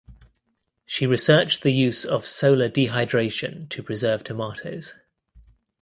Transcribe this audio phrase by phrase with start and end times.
[0.83, 4.95] She researched the use of solar dehydration to preserve tomatoes.